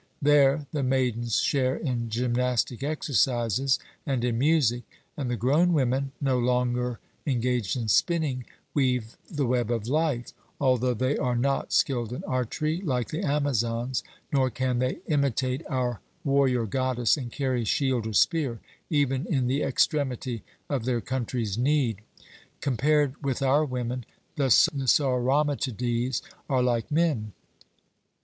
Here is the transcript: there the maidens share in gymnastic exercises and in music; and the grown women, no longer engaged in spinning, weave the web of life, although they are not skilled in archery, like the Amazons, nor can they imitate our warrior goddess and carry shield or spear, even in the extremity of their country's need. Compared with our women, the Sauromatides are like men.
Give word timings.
there 0.19 0.65
the 0.71 0.81
maidens 0.81 1.39
share 1.41 1.75
in 1.75 2.09
gymnastic 2.09 2.81
exercises 2.81 3.77
and 4.03 4.25
in 4.25 4.35
music; 4.35 4.81
and 5.15 5.29
the 5.29 5.35
grown 5.37 5.73
women, 5.73 6.11
no 6.19 6.39
longer 6.39 6.97
engaged 7.27 7.77
in 7.77 7.87
spinning, 7.87 8.43
weave 8.73 9.15
the 9.29 9.45
web 9.45 9.69
of 9.69 9.87
life, 9.87 10.33
although 10.59 10.95
they 10.95 11.19
are 11.19 11.35
not 11.35 11.71
skilled 11.71 12.11
in 12.11 12.23
archery, 12.23 12.81
like 12.81 13.09
the 13.09 13.21
Amazons, 13.21 14.03
nor 14.33 14.49
can 14.49 14.79
they 14.79 14.97
imitate 15.05 15.61
our 15.69 16.01
warrior 16.23 16.65
goddess 16.65 17.15
and 17.15 17.31
carry 17.31 17.63
shield 17.63 18.07
or 18.07 18.13
spear, 18.13 18.59
even 18.89 19.27
in 19.27 19.45
the 19.45 19.61
extremity 19.61 20.41
of 20.67 20.85
their 20.85 20.99
country's 20.99 21.59
need. 21.59 22.01
Compared 22.59 23.21
with 23.23 23.43
our 23.43 23.63
women, 23.63 24.03
the 24.35 24.49
Sauromatides 24.49 26.23
are 26.49 26.63
like 26.63 26.89
men. 26.91 27.33